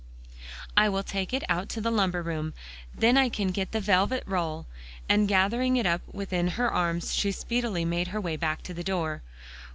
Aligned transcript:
"I 0.75 0.89
will 0.89 1.03
take 1.03 1.31
it 1.31 1.43
out 1.47 1.61
into 1.65 1.79
the 1.79 1.91
lumber 1.91 2.23
room; 2.23 2.55
then 2.91 3.17
I 3.19 3.29
can 3.29 3.49
get 3.49 3.71
the 3.71 3.79
velvet 3.79 4.23
roll," 4.25 4.65
and 5.07 5.27
gathering 5.27 5.77
it 5.77 5.85
up 5.85 6.01
within 6.11 6.47
her 6.57 6.73
arms, 6.73 7.13
she 7.13 7.31
speedily 7.31 7.85
made 7.85 8.07
her 8.07 8.19
way 8.19 8.35
back 8.35 8.63
to 8.63 8.73
the 8.73 8.83
door. 8.83 9.21